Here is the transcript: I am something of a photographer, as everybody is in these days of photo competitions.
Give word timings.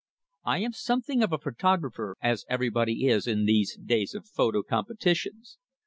I 0.43 0.57
am 0.61 0.71
something 0.73 1.21
of 1.21 1.31
a 1.31 1.37
photographer, 1.37 2.17
as 2.23 2.43
everybody 2.49 3.05
is 3.05 3.27
in 3.27 3.45
these 3.45 3.77
days 3.77 4.15
of 4.15 4.25
photo 4.27 4.63
competitions. 4.63 5.59